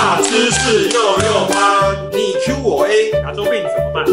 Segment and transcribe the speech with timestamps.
[0.00, 4.06] 大知识六六八，你 Q 我 A，牙周病怎么办？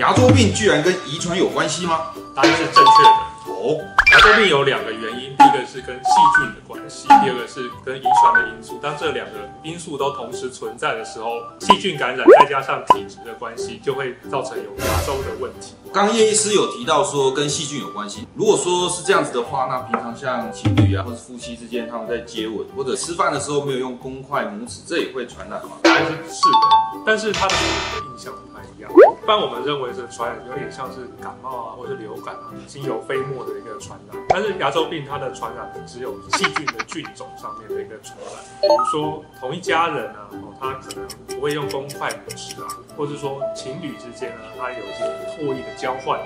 [0.00, 2.00] 牙周病居然跟遗传有关系吗？
[2.34, 3.52] 答案是正确的。
[3.52, 3.76] 哦，
[4.12, 8.78] 牙周病有两个原因，第一个是跟细菌的关系，第二个是跟遗传的因素。
[8.80, 9.32] 当这两个
[9.64, 15.74] 因素都同时存在的时候，细菌感染再加上体质的关系，就会造成有牙周的问题。
[15.92, 18.26] 刚刚叶医师有提到说跟细菌有关系。
[18.34, 25.72] 如果说是这样子的话，那平常像情侣啊，或是夫妻之间他们在接吻或者吃饭的时候没有用公筷母指，这也会传染吗？
[25.82, 28.90] 答案是是的，但是它的印象不太一样。
[28.90, 33.98] 一般我们认为是传染有点像是感冒啊，或是流感啊，经由飞沫的一个传
[34.28, 38.44] 但是牙周病它的传染只有细菌的菌种上面的一个传染。
[38.60, 46.18] 比如说同一家人啊，哦，他可能不会用公筷母匙啊，或者说情侣之间呢，他有一些唾液的交换，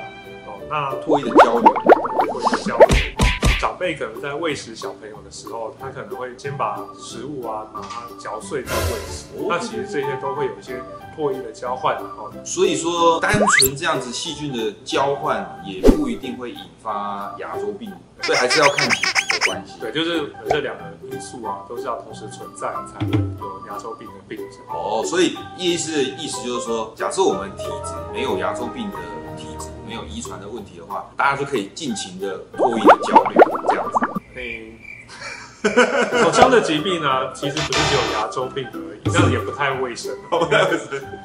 [0.46, 3.19] 哦，那唾液的交流，唾液的交流。
[3.60, 10.82] 长辈可能在喂食小朋友的时候，他可能会先把食物啊把它嚼碎再喂食，那其实这些都会有一些
[11.14, 12.32] 唾液的交换哦。
[12.42, 19.74] 所以说单纯这样子细菌的交换也不一定会引发牙周病，所以还是要看体质的关系。
[19.78, 24.58] 对，就是这两个因素啊，都是要同时存在才会有牙周病的病症。
[24.70, 28.96] 哦，所以叶医师的意思就是说，假设我们体质没有牙周病的
[29.36, 33.49] 体质，没有遗传的问题的话，大家就可以尽情的唾液的交流
[33.82, 34.20] 这样子。
[34.34, 34.72] 诶，
[36.22, 40.14] 口腔的疾病呢，其实不是只有牙周病而已，这样也不太卫生。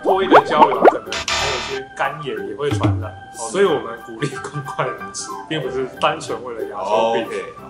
[0.04, 7.28] 唾液的交流可能还有一些干眼也会传染，哦，所以我们鼓励公筷母匙， 并不是单纯为了牙周病。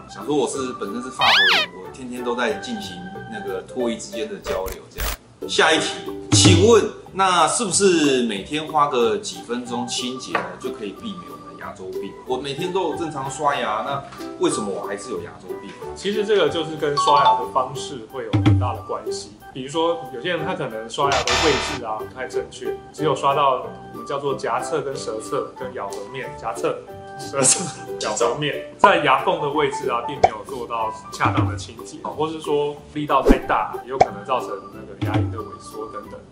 [0.10, 2.96] 想说我是本身是法国人，我天天都在进行
[3.32, 5.08] 那个唾液之间的交流，这样。
[5.48, 5.88] 下一题，
[6.32, 11.22] 请问那是不是每天花个几分钟清洁呢，就可以避免
[11.66, 12.14] 牙周病？
[12.28, 14.04] 我每天都有正常刷牙，那
[14.40, 15.72] 为什么我还是有牙周病？
[15.96, 19.32] 其实这个就是跟刷牙的方式会有很大的关系。
[19.52, 26.78] 比如说，有些人他可能刷牙的位置啊不太正确，只有刷到我们叫做颊侧跟舌侧跟咬合面，颊侧、
[27.18, 27.64] 舌侧、
[28.06, 35.75] 咬合面，在牙缝的位置啊，并没有做到恰当的清洁，或是说力道太大，也有可能造成那个牙龈的萎缩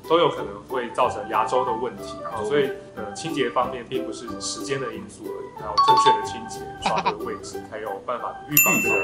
[0.07, 2.43] 都有可能会造成牙周的问题啊。
[2.43, 8.95] 所以呃，清洁方面并不是时间的因素而已，还有正确的清洁、刷的位置，才有办法预防这个。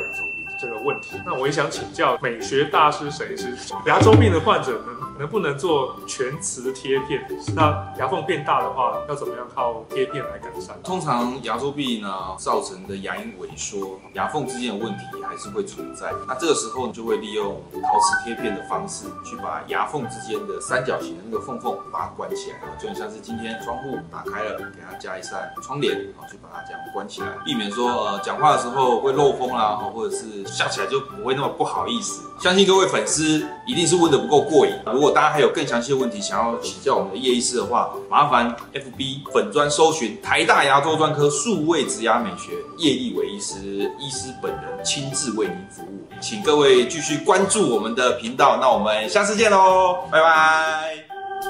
[0.62, 3.56] 这个问题，那我也想请教美学大师沈医师，
[3.86, 7.26] 牙周病的患者能能不能做全瓷贴片？
[7.56, 10.76] 那牙缝变大的话，要怎么样靠贴片来改善？
[10.84, 16.12] 通常牙周病呢造成的牙龈萎缩、牙缝之间的问题还是会存在。
[16.28, 32.22] 那这个时候你就会利用陶瓷贴片的方式，去把牙缝之间的三角形的那个缝缝把它关起来，就很像是今天窗户打开了，给它加一扇窗帘，然后去把它这样关起来，避免说呃讲话的时候会漏风啦，或者是笑起来就不会那么不好意思。
[32.40, 34.74] 相信各位粉丝一定是问的不够过瘾。
[34.94, 46.08] 如果大家还有更详细的问题想要请教我们的叶医师的话，麻烦 FB 粉专搜寻台大牙周专科数位植牙美学叶立伟医师，医师本人亲自为您服务。
[46.20, 51.09] 请各位继续关注我们的频道，那我们下次见喽，拜拜。